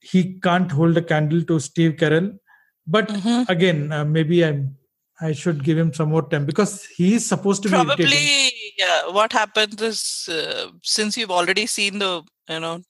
[0.00, 2.38] he can't hold a candle to Steve Carell.
[2.86, 3.48] But Mhm.
[3.48, 4.76] again, uh, maybe I'm
[5.20, 7.74] I should give him some more time because he is supposed to be.
[7.74, 9.06] Probably, yeah.
[9.06, 12.82] What happens is uh, since you've already seen the you know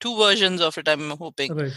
[0.00, 1.54] two versions of it, I'm hoping.
[1.54, 1.72] Right.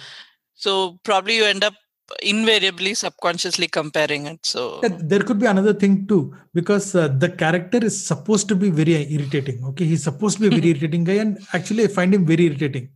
[0.54, 1.74] So probably you end up
[2.22, 4.46] invariably subconsciously comparing it.
[4.46, 8.70] So there could be another thing too because uh, the character is supposed to be
[8.70, 12.14] very irritating okay he's supposed to be a very irritating guy and actually i find
[12.14, 12.90] him very irritating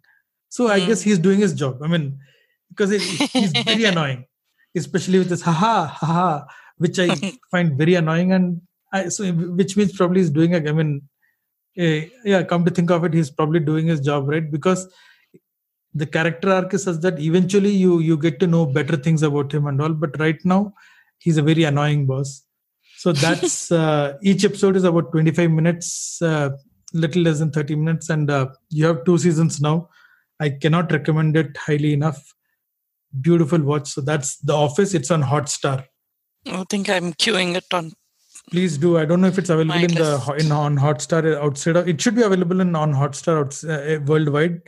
[0.50, 0.88] so i Mm.
[0.88, 2.06] guess he's doing his job i mean
[2.70, 4.22] because he- he's very annoying
[4.76, 6.30] especially with this haha haha
[6.78, 7.08] which i
[7.52, 10.92] find very annoying and I, so which means probably he's doing a i mean
[11.78, 14.88] eh, yeah come to think of it he's probably doing his job right because
[15.94, 19.52] the character arc is such that eventually you you get to know better things about
[19.52, 20.74] him and all but right now
[21.20, 22.44] he's a very annoying boss.
[22.98, 26.52] So that's uh, each episode is about 25 minutes uh,
[26.94, 29.90] little less than 30 minutes and uh, you have two seasons now.
[30.40, 32.34] I cannot recommend it highly enough.
[33.22, 33.90] Beautiful watch.
[33.90, 34.94] So that's the office.
[34.94, 35.86] It's on hotstar.
[36.46, 37.94] I think I'm queuing it on.
[38.52, 38.98] please do.
[38.98, 42.16] I don't know if it's available in the in on hotstar outside of, it should
[42.16, 44.62] be available in on hotstar outs, uh, worldwide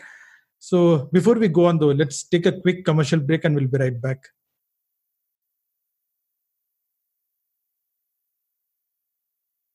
[0.60, 3.78] so before we go on though let's take a quick commercial break and we'll be
[3.78, 4.28] right back.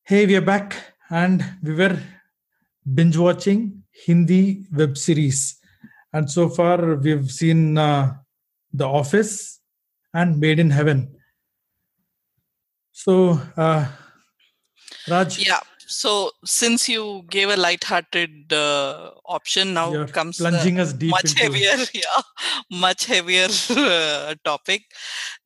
[0.05, 0.77] Hey we are back
[1.11, 2.01] and we were
[2.95, 5.59] binge watching hindi web series.
[6.13, 8.15] And so far we've seen uh,
[8.73, 9.61] the office
[10.13, 11.15] and made in heaven.
[12.93, 13.87] So uh,
[15.09, 15.61] raj Yeah.
[15.91, 21.11] So since you gave a light-hearted uh, option, now you're comes the plunging us deep
[21.11, 22.23] much into heavier yeah
[22.71, 24.83] much heavier uh, topic.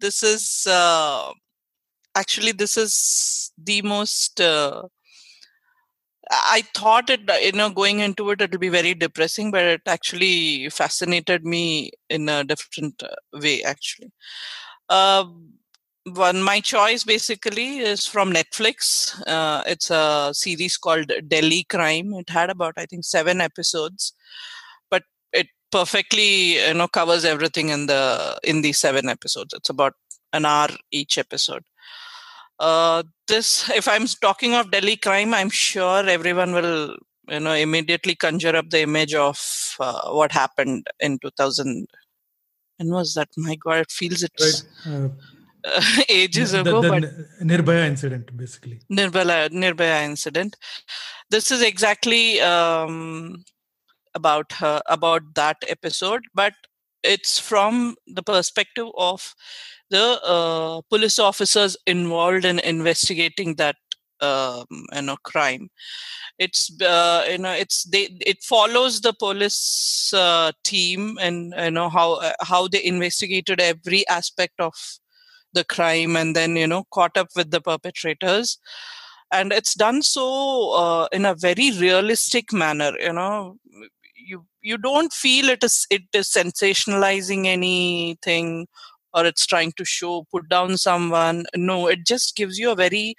[0.00, 1.32] This is uh,
[2.14, 4.82] actually this is the most uh,
[6.30, 10.68] i thought it you know going into it it'll be very depressing but it actually
[10.70, 14.10] fascinated me in a different uh, way actually.
[14.88, 15.24] Uh,
[16.12, 22.28] one my choice basically is from netflix uh, it's a series called delhi crime it
[22.28, 24.12] had about i think seven episodes
[24.90, 29.94] but it perfectly you know covers everything in the in these seven episodes it's about
[30.34, 31.64] an hour each episode.
[32.58, 36.96] Uh, this, if I'm talking of Delhi crime, I'm sure everyone will,
[37.28, 39.38] you know, immediately conjure up the image of
[39.80, 41.86] uh, what happened in 2000.
[42.78, 43.28] And was that?
[43.36, 45.10] My God, it feels it's right.
[45.64, 46.80] Uh, ages the, ago.
[46.80, 47.02] The, but
[47.46, 48.80] Nirbhaya incident, basically.
[48.90, 50.56] Nirbhaya, Nirbhaya incident.
[51.30, 53.44] This is exactly um,
[54.14, 56.54] about her, about that episode, but
[57.02, 59.34] it's from the perspective of
[59.90, 63.76] the uh, police officers involved in investigating that
[64.20, 65.68] um, you know crime
[66.38, 71.88] it's uh, you know it's they it follows the police uh, team and you know
[71.88, 74.72] how uh, how they investigated every aspect of
[75.54, 78.58] the crime and then you know caught up with the perpetrators.
[79.32, 83.56] And it's done so uh, in a very realistic manner you know.
[84.16, 88.66] You you don't feel it is it is sensationalizing anything
[89.12, 91.44] or it's trying to show put down someone.
[91.56, 93.14] No it just gives you a very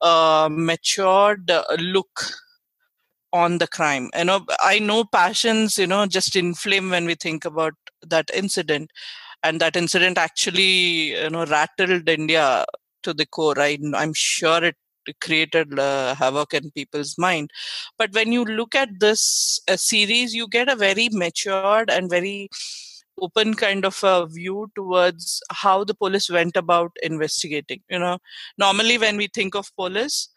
[0.00, 2.24] uh, matured uh, look
[3.32, 4.10] on the crime.
[4.16, 7.74] You know i know passions you know just inflame when we think about
[8.06, 8.90] that incident
[9.42, 12.64] and that incident actually you know rattled india
[13.02, 13.58] to the core.
[13.58, 14.76] I, i'm sure it
[15.20, 17.50] created uh, havoc in people's mind.
[17.98, 22.48] But when you look at this uh, series you get a very matured and very
[23.20, 28.18] open kind of a view towards how the police went about investigating you know.
[28.58, 30.28] Normally when we think of police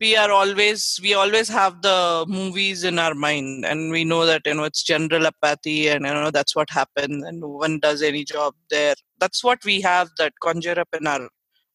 [0.00, 4.42] we are always we always have the movies in our mind and we know that
[4.44, 8.02] you know it's general apathy and you know that's what happens and no one does
[8.02, 8.94] any job there.
[9.20, 11.28] That's what we have that conjure up in our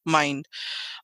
[0.05, 0.45] mind.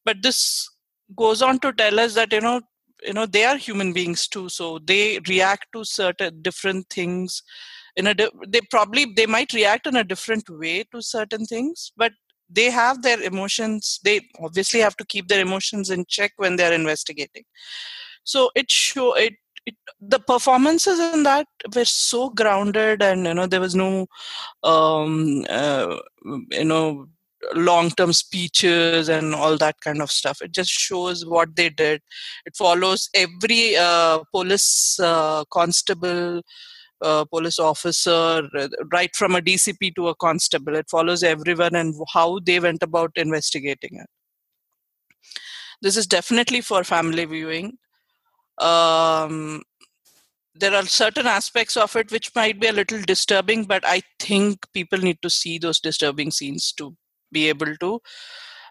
[0.04, 0.70] But this
[1.16, 2.62] goes on to tell us that you know
[3.04, 7.44] you know they are human beings too so they react to certain different things
[7.96, 8.16] in a
[8.48, 12.12] they probably they might react in a different way to certain things but
[12.50, 16.74] they have their emotions they obviously have to keep their emotions in check when they're
[16.74, 17.44] investigating.
[18.24, 19.34] So it show it,
[19.66, 24.08] it the performances in that were so grounded and you know there was no
[24.64, 25.98] um uh,
[26.52, 27.08] you know
[27.54, 30.42] long term speeches and all that kind of stuff.
[30.42, 32.02] It just shows what they did.
[32.46, 36.42] It follows every uh, police uh, constable
[37.02, 38.44] uh, police officer
[38.92, 40.76] right from a dcp to a constable.
[40.76, 44.08] It follows everyone and how they went about investigating it.
[45.82, 47.78] This is definitely for family viewing.
[48.58, 49.64] Um,
[50.58, 54.66] there are certain aspects of it which might be a little disturbing but i think
[54.74, 56.96] people need to see those disturbing scenes to
[57.34, 58.00] be able to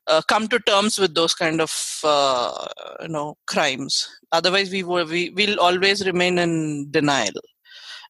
[0.07, 1.73] uh, come to terms with those kind of
[2.05, 2.67] uh,
[3.03, 4.09] you know crimes.
[4.33, 7.33] Otherwise we will we will always remain in denial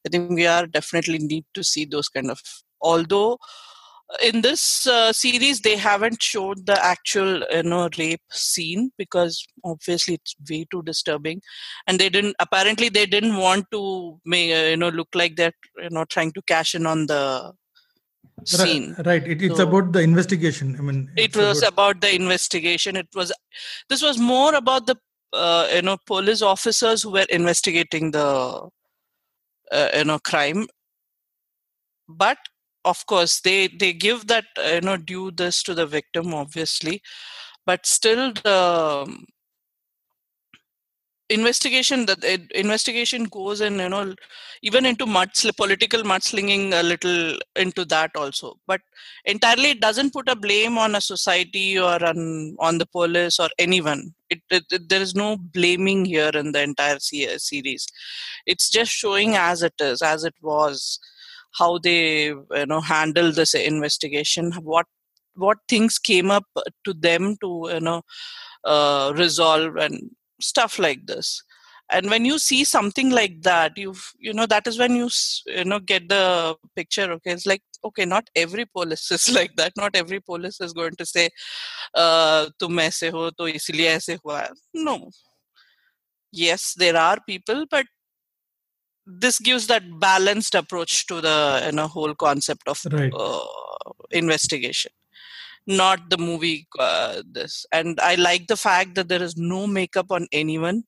[0.07, 2.41] i think we are definitely need to see those kind of
[2.81, 3.39] although
[4.23, 10.15] in this uh, series they haven't showed the actual you know rape scene because obviously
[10.15, 11.41] it's way too disturbing.
[11.87, 15.53] And they didn't apparently they didn't want to make, uh, you know look like they're
[15.79, 17.53] you know trying to cash in on the
[18.45, 18.95] scene.
[19.05, 22.97] right it, it's so, about the investigation i mean it was about, about, the investigation.
[22.97, 23.33] It was
[23.89, 24.97] this was more about the
[25.33, 28.69] uh, you know police officers who were investigating the
[29.73, 30.67] uh, you know crime.
[32.09, 32.39] But
[32.85, 37.03] of course they they give that uh, you know due this to the victim obviously.
[37.67, 39.27] But still the um,
[41.31, 42.23] investigation that
[42.55, 44.15] investigation goes in you know
[44.63, 48.59] even into mudsl- political mudslinging a little into that also.
[48.67, 48.83] But
[49.25, 53.49] entirely it doesn't put a blame on a society or on on the police or
[53.59, 54.15] anyone.
[54.31, 57.87] It, it, it there is no blaming here in the entire series.
[58.47, 60.99] It's just showing as it is as it was
[61.59, 64.87] how they you know handle this investigation what
[65.37, 66.45] what things came up
[66.85, 68.03] to them to you know
[68.65, 70.11] uh, resolve and
[70.45, 71.43] stuff like this.
[71.91, 75.09] And when you see something like that you you know that is when you
[75.47, 77.33] you know get the picture okay?
[77.33, 79.73] It's like okay not every police is like that.
[79.77, 81.29] Not every police is going to say
[81.95, 85.11] uh tum aise ho to isliye aise hua no.
[86.33, 87.87] Yes there are people but
[89.07, 93.13] this gives that balanced approach to the you know whole concept of right.
[93.15, 93.41] uh,
[94.11, 94.91] investigation
[95.67, 97.67] not the movie uh, this.
[97.73, 100.85] And i like the fact that there is no makeup on anyone.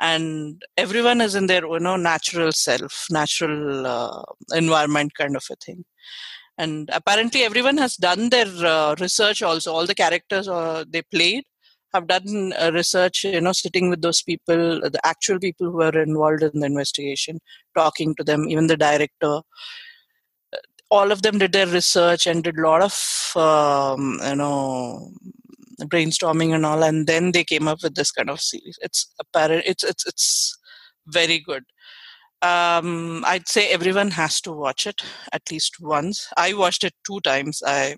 [0.00, 4.22] And everyone is in their you know natural self natural uh,
[4.54, 5.84] environment kind of a thing.
[6.58, 9.74] And apparently everyone has done their uh, research also.
[9.74, 11.44] All the characters uh, they played
[11.94, 15.98] have done uh, research you know sitting with those people the actual people who are
[16.02, 17.40] involved in the investigation
[17.76, 19.40] talking to them even the director
[20.90, 25.10] all of them did their research and did a lot of um, you know
[25.84, 28.78] brainstorming and all and then they came up with this kind of series.
[28.82, 30.58] It's apparent it's it's it's
[31.06, 31.64] very good.
[32.42, 36.28] Um i'd say everyone has to watch it at least once.
[36.36, 37.62] I watched it two times.
[37.66, 37.96] I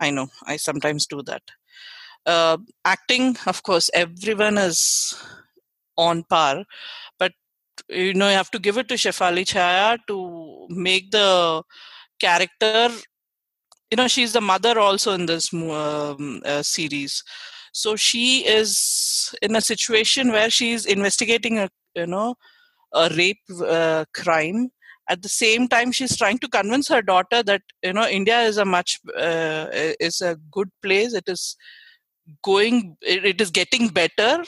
[0.00, 0.28] i know.
[0.46, 1.42] I sometimes do that.
[2.26, 5.14] Uh, acting of course everyone is
[5.96, 6.64] on par
[7.18, 7.32] but
[7.88, 11.62] you know you have to give it to shefali chaya to make the
[12.20, 12.90] character
[13.90, 17.22] you know she's the mother also in this um, uh, series.
[17.72, 22.34] So she is in a situation where she's investigating a you know
[22.92, 24.70] a rape uh, crime.
[25.08, 28.58] At the same time she's trying to convince her daughter that you know india is
[28.58, 29.66] a much uh,
[29.98, 31.14] is a good place.
[31.14, 31.56] It is
[32.44, 34.44] going it, it is getting better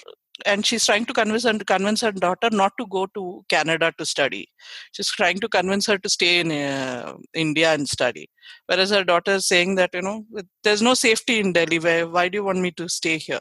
[0.46, 4.06] and she's trying to convince her convince her daughter not to go to Canada to
[4.06, 4.48] study.
[4.92, 8.28] She's trying to convince her to stay in uh, India and study.
[8.66, 10.24] Whereas her daughter is saying that you know
[10.62, 11.78] there's no safety in Delhi.
[11.78, 13.40] Where why do you want me to stay here?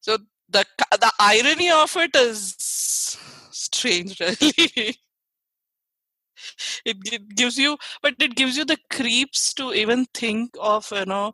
[0.00, 2.54] So the the irony of it is
[3.50, 4.96] strange, really.
[6.84, 11.04] it, it gives you, but it gives you the creeps to even think of you
[11.06, 11.32] know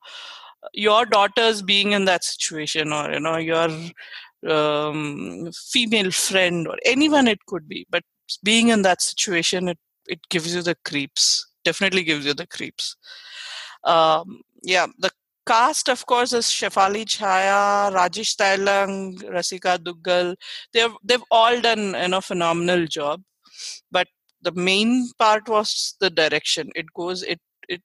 [0.72, 3.68] your daughters being in that situation or you know your
[4.48, 8.02] um, female friend or anyone it could be but
[8.42, 12.96] being in that situation it, it gives you the creeps definitely gives you the creeps.
[13.84, 15.10] Um, yeah the
[15.46, 20.36] cast of course is shefali chaya rajesh tailang rasika dugal.
[20.72, 23.22] They've they've all done you know phenomenal job
[23.90, 24.06] but
[24.42, 26.70] the main part was the direction.
[26.74, 27.82] It goes it it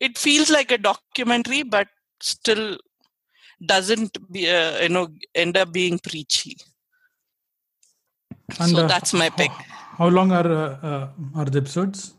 [0.00, 1.88] it feels like a documentary but
[2.20, 2.78] still
[3.64, 6.56] doesn't be uh, you know end up being preachy.
[8.60, 9.50] And, so uh, that's my pick.
[9.98, 12.14] how long are uh, uh, are the episodes?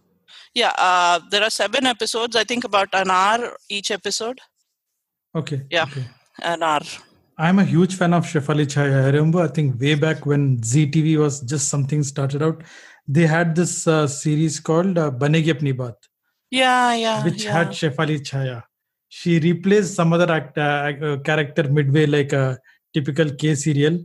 [0.53, 4.39] Yeah uh, there are seven episodes i think about an hour each episode.
[5.35, 6.05] Okay yeah okay.
[6.41, 6.81] an hour.
[7.37, 11.17] I'm a huge fan of shefali chaya i remember i think way back when zee
[11.17, 12.63] was just something started out.
[13.07, 15.95] They had this uh, series called uh, banegi apni baat.
[16.51, 17.53] Yeah yeah which yeah.
[17.57, 18.63] had shefali chaya
[19.09, 22.57] she replaced some other act, uh, uh, character midway like a
[22.93, 23.99] typical k serial.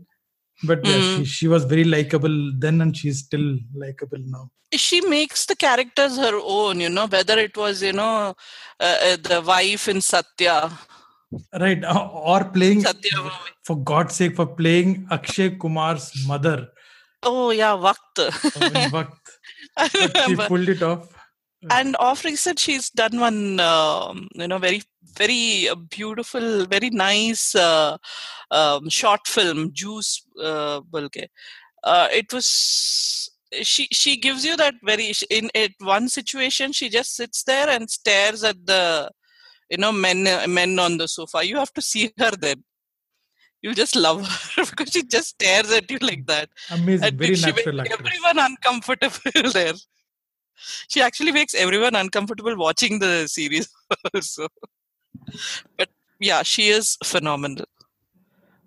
[0.65, 1.19] But yeah, mm.
[1.19, 4.51] she, she was very likable then and she's still likable now.
[4.73, 8.35] She makes the characters her own you know whether it was you know
[8.81, 10.71] uh, uh the wife in satya.
[11.59, 13.31] Right or playing satya
[13.65, 16.69] for god's sake for playing akshay kumar's mother.
[17.23, 18.31] Oh yeah waqt oh,
[18.97, 21.09] waqt she pulled it off.
[21.71, 24.83] And off recent she's done one um, you know very
[25.17, 27.97] very uh, beautiful very nice uh,
[28.51, 30.81] um, short film juice uh,
[31.85, 33.31] uh, it was
[33.63, 37.91] she she gives you that very in it one situation she just sits there and
[37.91, 39.11] stares at the
[39.73, 41.45] you know men men on the sofa.
[41.45, 42.63] You have to see her then.
[43.63, 46.49] You just love her because she just stares at you like that.
[46.71, 47.09] Amazing.
[47.09, 49.75] And very natural everyone uncomfortable there.
[50.89, 53.69] She actually makes everyone uncomfortable watching the series
[54.15, 54.49] also
[55.77, 57.67] but yeah she is phenomenal.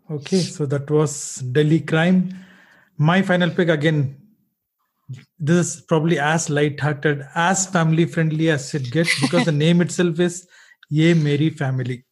[0.10, 2.34] Okay so that was delhi crime.
[2.98, 4.18] My final pick again.
[5.38, 10.20] This is probably as light-hearted as family friendly as it gets because the name itself
[10.20, 10.48] is
[10.90, 12.06] ye meri family.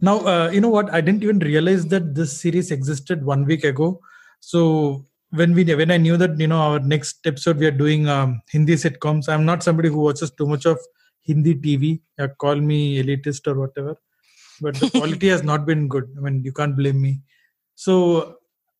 [0.00, 0.92] Now uh, you know what?
[0.92, 4.00] I didn't even realize that this series existed one week ago.
[4.40, 8.08] So when we when I knew that you know our next episode we are doing
[8.08, 9.28] um, Hindi sitcoms.
[9.28, 10.78] I'm not somebody who watches too much of
[11.24, 12.00] Hindi TV.
[12.18, 13.96] Uh, call me elitist or whatever,
[14.60, 16.08] but the quality has not been good.
[16.16, 17.20] I mean, you can't blame me.
[17.74, 18.36] So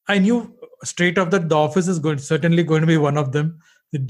[0.09, 0.54] I knew
[0.85, 3.59] straight off that The Office is going certainly going to be one of them.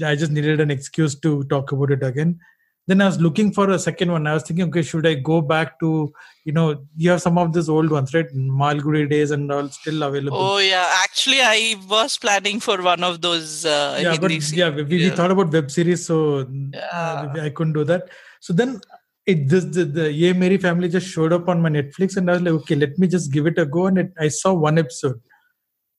[0.03, 2.39] I just needed an excuse to talk about it again
[2.87, 5.41] then i was looking for a second one i was thinking okay should i go
[5.41, 6.11] back to
[6.43, 10.03] you know you have some of these old ones right malgudi days and all still
[10.03, 14.69] available oh yeah actually i was planning for one of those uh, yeah but yeah
[14.69, 16.79] we, we, thought about web series so yeah.
[16.91, 18.79] uh, i couldn't do that so then
[19.25, 22.33] it this the, the Ye Meri family just showed up on my Netflix and I
[22.33, 23.87] was like, okay, let me just give it a go.
[23.87, 25.19] And it, I saw one episode,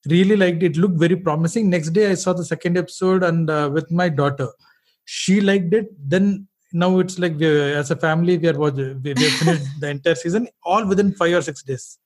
[0.07, 0.77] really liked it.
[0.77, 1.69] Looked very promising.
[1.69, 4.47] Next day, I saw the second episode and uh, with my daughter,
[5.05, 5.87] she liked it.
[5.99, 10.15] Then now it's like we as a family we are we, we finished the entire
[10.15, 11.97] season all within five or six days.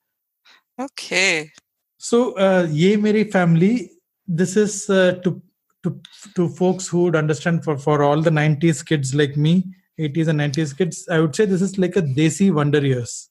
[0.80, 1.52] Okay.
[1.98, 3.92] So uh, ye meri family
[4.28, 5.42] this is uh, to
[5.84, 6.00] to
[6.36, 9.64] to folks who would understand for for all the 90s kids like me
[10.00, 13.30] 80s and 90s kids i would say this is like a desi wonder years.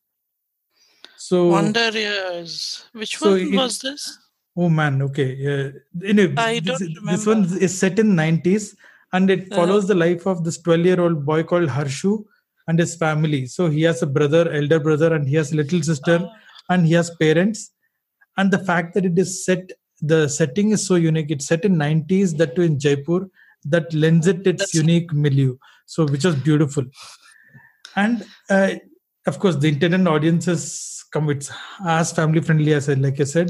[1.17, 2.87] So wonder years.
[2.93, 4.19] Which so one it, was this?
[4.57, 5.31] Oh man okay.
[5.47, 5.71] Uh,
[6.05, 7.13] anyway, I don't this, remember.
[7.13, 8.75] this one is set in 90s
[9.13, 9.57] and it Uh-huh.
[9.59, 12.13] follows the life of this 12 year old boy called harshu
[12.69, 15.83] and his family so he has a brother elder brother and he has a little
[15.91, 16.31] sister Oh.
[16.73, 17.61] and he has parents
[18.39, 19.73] and the fact that it is set
[20.13, 23.21] the setting is so unique it's set in 90s that too in jaipur
[23.75, 25.51] that lends it its That's- unique milieu
[25.95, 26.85] so which was beautiful
[28.05, 28.25] and
[28.57, 28.71] uh,
[29.31, 30.63] of course the internet audiences
[31.15, 31.51] come it's
[31.99, 33.49] as family friendly as I like I said.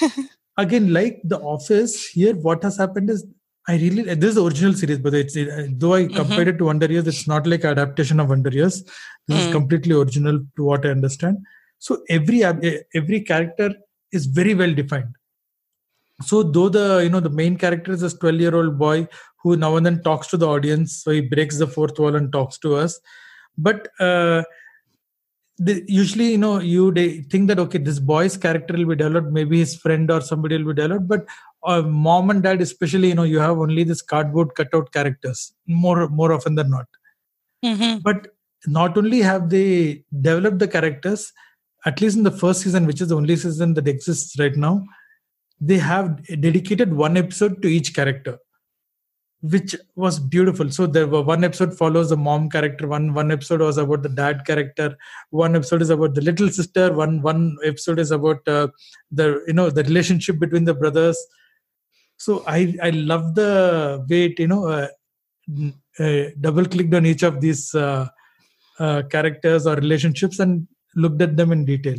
[0.62, 3.26] Again, like the office, here what has happened is
[3.66, 6.66] I really this is the original series, but it's uh, though I compared it to
[6.66, 8.82] Wonder Years, it's not like adaptation of Wonder Years.
[9.26, 9.52] This is Mm.
[9.52, 11.38] completely original to what I understand.
[11.78, 13.74] So every eh, every character
[14.12, 15.14] is very well defined.
[16.22, 19.08] So though the you know the main character is this 12 year old boy
[19.42, 22.30] who now and then talks to the audience, so he breaks the fourth wall and
[22.32, 23.00] talks to us.
[23.56, 24.42] But uh,
[25.58, 26.92] the, usually you know you
[27.30, 30.74] think that okay this boy's character will be developed maybe his friend or somebody will
[30.74, 31.24] be developed but
[31.64, 36.08] uh, mom and dad especially you know you have only this cardboard cutout characters more
[36.08, 36.86] more often than not.
[37.64, 38.02] Mhm.
[38.02, 38.26] but
[38.66, 41.32] not only have they developed the characters
[41.86, 44.74] at least in the first season which is the only season that exists right now
[45.60, 46.10] they have
[46.40, 48.38] dedicated one episode to each character
[49.52, 50.70] which was beautiful.
[50.70, 54.08] So there were one episode follows the mom character one one episode was about the
[54.08, 54.96] dad character
[55.30, 58.68] one episode is about the little sister one one episode is about uh,
[59.10, 61.18] the you know the relationship between the brothers
[62.16, 64.88] so i i love the way it you know uh,
[66.00, 68.06] uh, double clicked on each of these uh,
[68.78, 71.98] uh, characters or relationships and looked at them in detail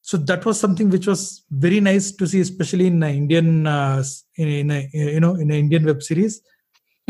[0.00, 4.02] so that was something which was very nice to see especially in an indian uh,
[4.36, 6.40] in, in a you know in an indian web series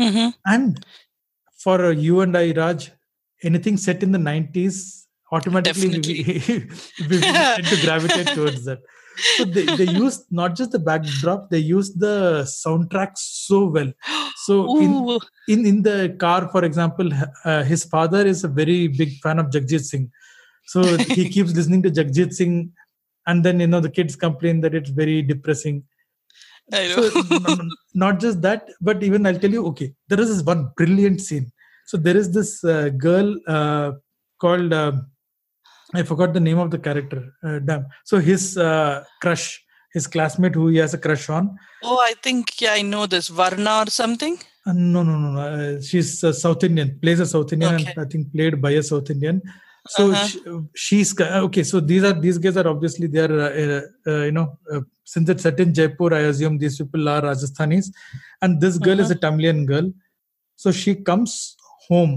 [0.01, 0.33] Mhm.
[0.45, 0.85] and
[1.63, 2.91] for uh, you and I, Raj,
[3.43, 6.15] anything set in the 90s, automatically we,
[7.09, 8.79] we, we tend to gravitate towards that.
[9.37, 13.91] So they, they used not just the backdrop, they used the soundtrack so well.
[14.37, 17.09] So in, in, in the car, for example,
[17.45, 20.11] uh, his father is a very big fan of Jagjit Singh.
[20.65, 22.71] So he keeps listening to Jagjit Singh.
[23.25, 25.83] And then, you know, the kids complain that it's very depressing
[26.71, 27.09] so
[27.93, 31.51] not just that but even i'll tell you okay there is this one brilliant scene
[31.85, 33.91] so there is this uh, girl uh,
[34.39, 34.93] called uh,
[35.99, 37.83] i forgot the name of the character uh, damn.
[38.09, 39.45] So his uh, crush
[39.95, 41.55] his classmate who he has a crush on.
[41.83, 43.27] Oh, I think yeah, I know this.
[43.39, 44.35] Varna or something.
[44.65, 45.41] uh, no no no, no.
[45.41, 47.91] Uh, she's a south indian plays a south indian Okay.
[47.91, 49.37] and i think played by a south indian.
[49.95, 50.27] So Uh-huh.
[50.27, 50.37] sh-
[50.83, 54.47] she's uh, okay so these are these guys are obviously they are uh, you know
[54.73, 54.81] uh,
[55.13, 57.87] since it's set in jaipur i assume these people are rajasthanis.
[58.43, 59.87] And this girl is a tamilian girl.
[60.63, 61.31] So she comes
[61.89, 62.13] home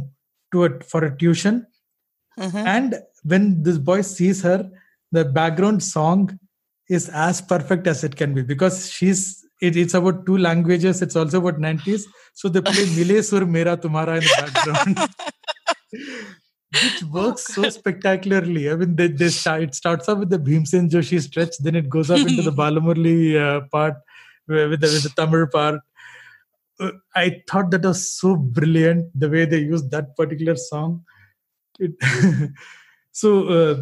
[0.52, 1.56] to it for a tuition.
[2.44, 2.62] Mhm.
[2.76, 2.90] and
[3.26, 4.70] when this boy sees her
[5.12, 6.38] the background song
[6.88, 11.16] is as perfect as it can be because she's it, it's about two languages it's
[11.16, 12.04] also about 90s
[12.34, 14.98] so they play mile sur mera tumhara in the background.
[16.82, 18.68] Which works so spectacularly.
[18.70, 21.88] I mean they, they start, it starts off with the bhimsen joshi stretch then it
[21.88, 23.94] goes up into the balamurali uh, part
[24.46, 25.80] with the, with the tamil part.
[26.78, 31.02] Uh, i thought that was so brilliant the way they used that particular song.
[31.78, 31.92] It,
[33.20, 33.74] so uh,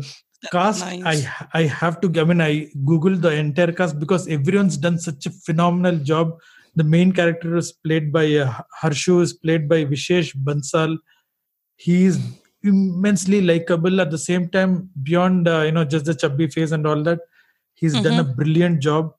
[0.55, 1.27] cast nice.
[1.55, 2.53] i i have to i mean i
[2.89, 6.37] googled the entire cast because everyone's done such a phenomenal job.
[6.81, 10.97] The main character is played by uh, harshu is played by vishesh bansal.
[11.77, 12.17] He is
[12.71, 14.01] immensely likable.
[14.05, 14.73] At the same time
[15.09, 17.21] beyond uh, you know just the chubby face and all that
[17.75, 19.13] he's done a brilliant job.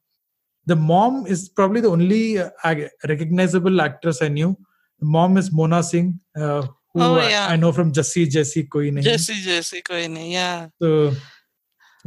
[0.66, 2.76] The mom is probably the only uh,
[3.14, 4.52] recognizable actress i knew.
[5.00, 7.48] The mom is mona singh uh, who Oh, yeah.
[7.50, 9.04] I, know from Jassi Jassi Koi Nahi.
[9.04, 10.32] Jassi, Jassi, koi nahi.
[10.32, 10.68] Yeah.
[10.82, 11.14] So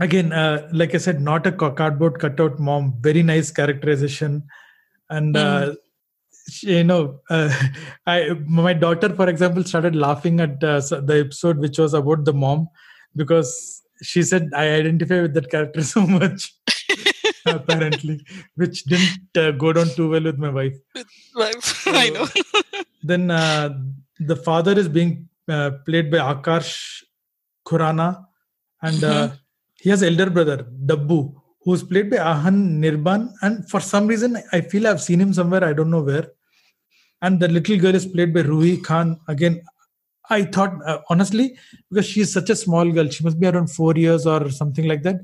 [0.00, 2.94] again, uh, like I said, not a cardboard cutout mom.
[3.00, 4.44] Very nice characterization,
[5.10, 5.74] and uh,
[6.50, 7.50] she- you know, uh,
[8.06, 12.32] I my daughter, for example, started laughing at uh, the episode which was about the
[12.32, 12.68] mom
[13.14, 16.54] because she said I identify with that character so much.
[17.46, 18.24] apparently,
[18.56, 20.76] which didn't uh, go down too well with my wife.
[21.34, 22.26] Wife, I know.
[23.02, 23.70] Then uh,
[24.20, 27.02] the father is being uh, played by Akash
[27.66, 28.24] Khurana,
[28.82, 29.30] and uh,
[29.76, 33.32] he has elder brother Dabbu, who's played by Ahan Nirban.
[33.42, 35.64] And for some reason, I feel I've seen him somewhere.
[35.64, 36.28] I don't know where.
[37.22, 39.18] And the little girl is played by Ruhi Khan.
[39.28, 39.62] Again,
[40.30, 41.56] I thought uh, honestly
[41.90, 45.02] because she's such a small girl, she must be around four years or something like
[45.02, 45.16] that.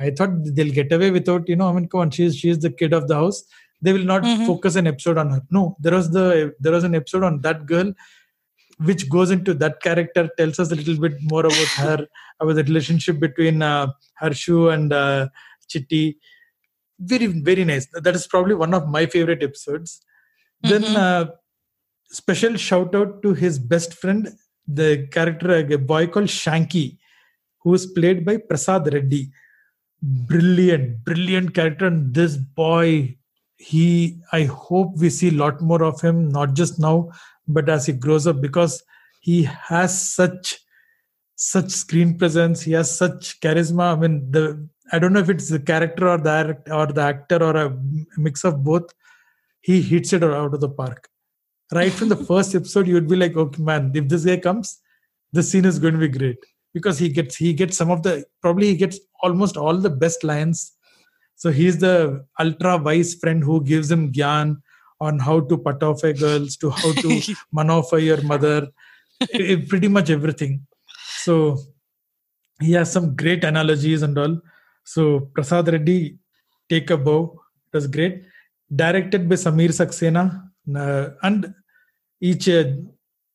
[0.00, 2.70] I thought they'll get away without, you know, I mean, come on, she's she's the
[2.70, 3.44] kid of the house.
[3.82, 4.46] They will not Mhm.
[4.46, 5.42] focus an episode on her.
[5.50, 7.92] No, there was the there was an episode on that girl,
[8.78, 12.06] which goes into that character, tells us a little bit more about her,
[12.40, 13.86] about the relationship between uh,
[14.22, 15.28] Harshu and uh,
[15.68, 16.16] Chitti.
[16.98, 17.86] Very very nice.
[17.92, 20.00] That is probably one of my favorite episodes.
[20.62, 20.96] Then Mhm.
[20.96, 21.26] uh,
[22.10, 24.28] special shout out to his best friend,
[24.66, 26.98] the character, a boy called Shanky,
[27.62, 29.30] who is played by Prasad Reddy.
[30.02, 31.86] Brilliant, brilliant character.
[31.86, 33.16] And this boy,
[33.56, 37.10] he, I hope we see a lot more of him, not just now,
[37.46, 38.82] but as he grows up, because
[39.20, 40.58] he has such
[41.36, 43.94] such screen presence he has such charisma.
[43.94, 47.42] I mean the i don't know if it's the character or the or the actor
[47.42, 47.76] or a
[48.16, 48.94] mix of both
[49.60, 51.08] he hits it out of the park.
[51.72, 54.78] Right from the first episode you would be like okay man if this guy comes
[55.32, 56.38] the scene is going to be great.
[56.72, 60.24] Because he gets he gets some of the probably he gets almost all the best
[60.24, 60.72] lines.
[61.34, 64.56] So he's the ultra wise friend who gives him gyan
[65.00, 67.08] on how to put off a girls to how to
[67.54, 68.68] manoffer your mother.
[69.68, 70.66] Pretty much everything.
[71.18, 71.58] So
[72.60, 74.40] he has some great analogies and all.
[74.84, 76.18] So prasad reddy
[76.68, 77.40] take a bow.
[77.72, 78.24] It was great.
[78.74, 80.42] Directed by samir saxena.
[80.74, 81.54] Uh, and
[82.20, 82.64] each uh,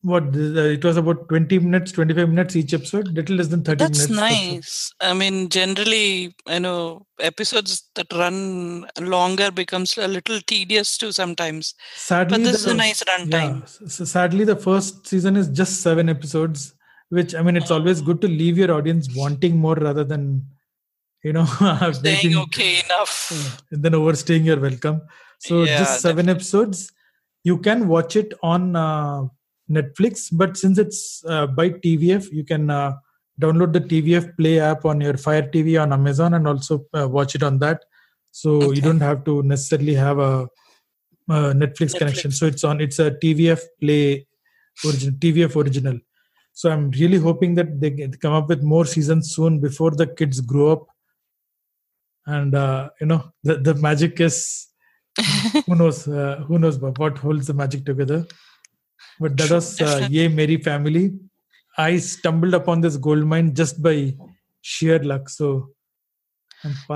[0.04, 3.84] what uh, it was about 20 minutes 25 minutes each episode little less than 30
[3.84, 4.93] That's minutes nice.
[4.99, 11.76] I mean, generally, you know, episodes that run longer becomes a little tedious too sometimes.
[11.93, 13.60] sadly But this is a nice runtime.
[13.62, 16.74] yeah, so sadly the first season is just seven episodes
[17.10, 20.43] which i mean it's always good to leave your audience wanting more rather than
[21.24, 21.45] you know
[21.93, 23.14] Saying okay enough.
[23.72, 25.02] and then overstaying your welcome
[25.39, 26.91] so Yeah, just seven episodes
[27.43, 29.24] you can watch it on uh,
[29.78, 32.92] netflix but since it's uh, by tvf you can uh,
[33.40, 37.36] download the tvf play app on your fire tv on amazon and also uh, watch
[37.36, 37.86] it on that.
[38.32, 38.76] So Okay.
[38.76, 40.48] you don't have to necessarily have a,
[41.30, 42.32] uh netflix, connection.
[42.32, 44.28] So it's on it's a tvf play
[44.86, 46.00] original tvf original.
[46.54, 47.92] So i'm really hoping that they
[48.22, 50.88] come up with more seasons soon before the kids grow up.
[52.26, 54.68] And uh, you know the, the magic is
[55.66, 58.26] who knows uh, who knows what holds the magic together
[59.22, 60.08] but that was uh,
[60.40, 61.04] meri family
[61.88, 63.96] i stumbled upon this gold mine just by
[64.72, 65.48] sheer luck so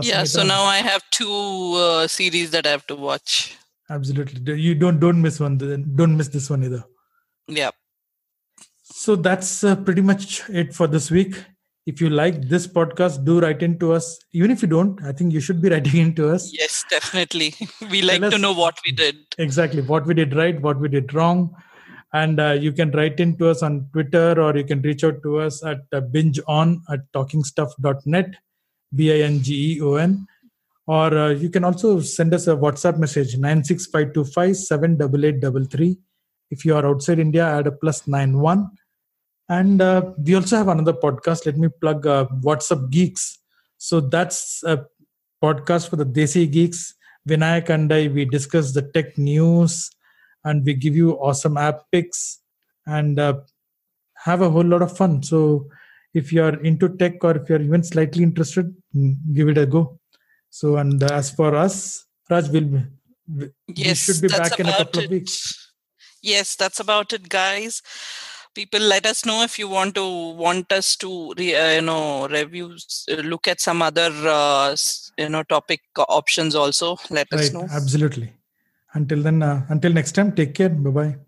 [0.03, 0.47] yeah, so on.
[0.47, 3.31] now I have two uh, series that I have to watch.
[3.95, 5.55] absolutely you don't don't miss one
[6.01, 6.83] don't miss this one either
[7.47, 7.71] Yeah.
[8.83, 11.35] so that's uh, pretty much it for this week
[11.91, 15.11] if you like this podcast do write in to us even if you don't i
[15.11, 17.49] think you should be writing in to us Yes, definitely.
[17.91, 19.15] we like us- to know what we did.
[19.49, 21.43] exactly what we did right what we did wrong
[22.13, 25.21] and uh, you can write in to us on twitter or you can reach out
[25.23, 28.35] to us at uh, binge on at talkingstuff.net
[28.95, 30.27] b-i-n-g-e-o-n
[30.87, 35.97] or uh, you can also send us a whatsapp message 96525
[36.51, 38.69] if you are outside india add a plus 91
[39.49, 41.45] and uh, we also have another podcast.
[41.45, 43.39] Let me plug uh, whatsapp geeks.
[43.77, 44.85] So that's a
[45.43, 46.93] podcast for the desi geeks.
[47.27, 49.89] Vinayak and I, we discuss the tech news
[50.45, 52.39] and we give you awesome app picks
[52.85, 53.33] and uh,
[54.23, 55.21] have a whole lot of fun.
[55.21, 55.67] So,
[56.13, 59.99] if you're into tech or if you're even slightly interested, mm, give it a go.
[60.49, 62.85] So, and as for us, Raj will be,
[63.27, 65.11] we Yes, should be back in a couple of it.
[65.11, 65.73] weeks.
[66.21, 67.81] Yes, that's about it, guys.
[68.55, 72.27] People, let us know if you want to want us to, re, uh, you know,
[72.29, 74.73] reviews, uh, look at some other, uh,
[75.17, 76.55] you know, topic options.
[76.55, 77.67] Also, let us Right, know.
[77.69, 78.33] absolutely.
[78.95, 80.69] Until then, uh, until next time, take care.
[80.69, 81.24] Bye bye.